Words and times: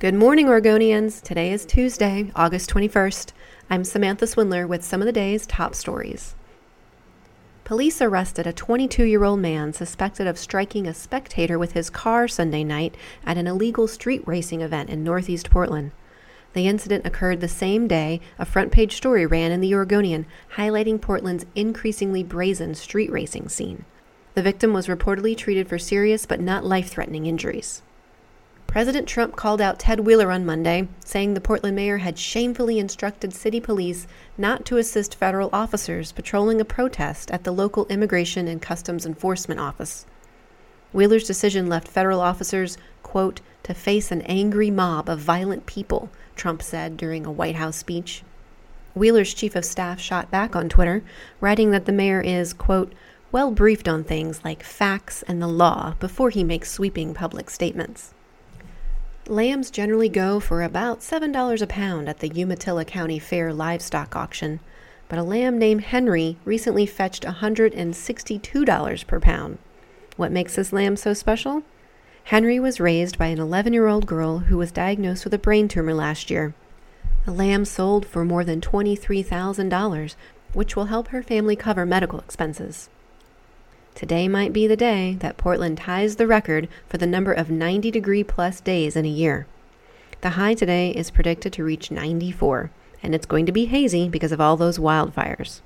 Good 0.00 0.14
morning, 0.14 0.46
Oregonians. 0.46 1.20
Today 1.20 1.52
is 1.52 1.66
Tuesday, 1.66 2.32
August 2.34 2.70
21st. 2.70 3.32
I'm 3.68 3.84
Samantha 3.84 4.26
Swindler 4.26 4.66
with 4.66 4.82
some 4.82 5.02
of 5.02 5.06
the 5.06 5.12
day's 5.12 5.46
top 5.46 5.74
stories. 5.74 6.34
Police 7.64 8.00
arrested 8.00 8.46
a 8.46 8.52
22 8.54 9.04
year 9.04 9.24
old 9.24 9.40
man 9.40 9.74
suspected 9.74 10.26
of 10.26 10.38
striking 10.38 10.86
a 10.86 10.94
spectator 10.94 11.58
with 11.58 11.72
his 11.72 11.90
car 11.90 12.28
Sunday 12.28 12.64
night 12.64 12.94
at 13.26 13.36
an 13.36 13.46
illegal 13.46 13.86
street 13.86 14.22
racing 14.24 14.62
event 14.62 14.88
in 14.88 15.04
northeast 15.04 15.50
Portland. 15.50 15.92
The 16.54 16.66
incident 16.66 17.04
occurred 17.04 17.42
the 17.42 17.46
same 17.46 17.86
day 17.86 18.22
a 18.38 18.46
front 18.46 18.72
page 18.72 18.96
story 18.96 19.26
ran 19.26 19.52
in 19.52 19.60
the 19.60 19.74
Oregonian 19.74 20.24
highlighting 20.54 20.98
Portland's 20.98 21.44
increasingly 21.54 22.22
brazen 22.22 22.74
street 22.74 23.12
racing 23.12 23.50
scene. 23.50 23.84
The 24.32 24.40
victim 24.40 24.72
was 24.72 24.86
reportedly 24.86 25.36
treated 25.36 25.68
for 25.68 25.78
serious 25.78 26.24
but 26.24 26.40
not 26.40 26.64
life 26.64 26.88
threatening 26.88 27.26
injuries. 27.26 27.82
President 28.70 29.08
Trump 29.08 29.34
called 29.34 29.60
out 29.60 29.80
Ted 29.80 29.98
Wheeler 29.98 30.30
on 30.30 30.46
Monday, 30.46 30.86
saying 31.04 31.34
the 31.34 31.40
Portland 31.40 31.74
mayor 31.74 31.98
had 31.98 32.16
shamefully 32.16 32.78
instructed 32.78 33.34
city 33.34 33.58
police 33.58 34.06
not 34.38 34.64
to 34.66 34.76
assist 34.76 35.16
federal 35.16 35.50
officers 35.52 36.12
patrolling 36.12 36.60
a 36.60 36.64
protest 36.64 37.32
at 37.32 37.42
the 37.42 37.50
local 37.50 37.84
Immigration 37.86 38.46
and 38.46 38.62
Customs 38.62 39.04
Enforcement 39.04 39.58
Office. 39.58 40.06
Wheeler's 40.92 41.26
decision 41.26 41.68
left 41.68 41.88
federal 41.88 42.20
officers, 42.20 42.78
quote, 43.02 43.40
to 43.64 43.74
face 43.74 44.12
an 44.12 44.22
angry 44.22 44.70
mob 44.70 45.08
of 45.08 45.18
violent 45.18 45.66
people, 45.66 46.08
Trump 46.36 46.62
said 46.62 46.96
during 46.96 47.26
a 47.26 47.32
White 47.32 47.56
House 47.56 47.76
speech. 47.76 48.22
Wheeler's 48.94 49.34
chief 49.34 49.56
of 49.56 49.64
staff 49.64 49.98
shot 49.98 50.30
back 50.30 50.54
on 50.54 50.68
Twitter, 50.68 51.02
writing 51.40 51.72
that 51.72 51.86
the 51.86 51.92
mayor 51.92 52.20
is, 52.20 52.52
quote, 52.52 52.92
well 53.32 53.50
briefed 53.50 53.88
on 53.88 54.04
things 54.04 54.44
like 54.44 54.62
facts 54.62 55.24
and 55.26 55.42
the 55.42 55.48
law 55.48 55.94
before 55.98 56.30
he 56.30 56.44
makes 56.44 56.70
sweeping 56.70 57.14
public 57.14 57.50
statements. 57.50 58.14
Lambs 59.30 59.70
generally 59.70 60.08
go 60.08 60.40
for 60.40 60.60
about 60.60 61.02
$7 61.02 61.62
a 61.62 61.66
pound 61.68 62.08
at 62.08 62.18
the 62.18 62.28
Umatilla 62.30 62.84
County 62.84 63.20
Fair 63.20 63.52
livestock 63.54 64.16
auction, 64.16 64.58
but 65.08 65.20
a 65.20 65.22
lamb 65.22 65.56
named 65.56 65.84
Henry 65.84 66.36
recently 66.44 66.84
fetched 66.84 67.22
$162 67.22 69.06
per 69.06 69.20
pound. 69.20 69.58
What 70.16 70.32
makes 70.32 70.56
this 70.56 70.72
lamb 70.72 70.96
so 70.96 71.14
special? 71.14 71.62
Henry 72.24 72.58
was 72.58 72.80
raised 72.80 73.18
by 73.18 73.26
an 73.26 73.38
11 73.38 73.72
year 73.72 73.86
old 73.86 74.04
girl 74.04 74.40
who 74.40 74.58
was 74.58 74.72
diagnosed 74.72 75.22
with 75.22 75.32
a 75.32 75.38
brain 75.38 75.68
tumor 75.68 75.94
last 75.94 76.28
year. 76.28 76.52
The 77.24 77.30
lamb 77.30 77.64
sold 77.64 78.06
for 78.06 78.24
more 78.24 78.42
than 78.42 78.60
$23,000, 78.60 80.16
which 80.54 80.74
will 80.74 80.86
help 80.86 81.06
her 81.08 81.22
family 81.22 81.54
cover 81.54 81.86
medical 81.86 82.18
expenses. 82.18 82.88
Today 84.00 84.28
might 84.28 84.54
be 84.54 84.66
the 84.66 84.78
day 84.78 85.18
that 85.20 85.36
Portland 85.36 85.76
ties 85.76 86.16
the 86.16 86.26
record 86.26 86.68
for 86.88 86.96
the 86.96 87.06
number 87.06 87.34
of 87.34 87.50
90 87.50 87.90
degree 87.90 88.24
plus 88.24 88.58
days 88.58 88.96
in 88.96 89.04
a 89.04 89.08
year. 89.08 89.46
The 90.22 90.30
high 90.40 90.54
today 90.54 90.88
is 90.92 91.10
predicted 91.10 91.52
to 91.52 91.64
reach 91.64 91.90
94, 91.90 92.70
and 93.02 93.14
it's 93.14 93.26
going 93.26 93.44
to 93.44 93.52
be 93.52 93.66
hazy 93.66 94.08
because 94.08 94.32
of 94.32 94.40
all 94.40 94.56
those 94.56 94.78
wildfires. 94.78 95.60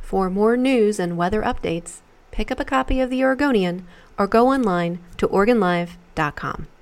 For 0.00 0.28
more 0.28 0.56
news 0.56 0.98
and 0.98 1.16
weather 1.16 1.42
updates, 1.42 2.00
pick 2.32 2.50
up 2.50 2.58
a 2.58 2.64
copy 2.64 3.00
of 3.00 3.08
the 3.08 3.22
Oregonian 3.22 3.86
or 4.18 4.26
go 4.26 4.48
online 4.48 4.98
to 5.18 5.28
OregonLive.com. 5.28 6.66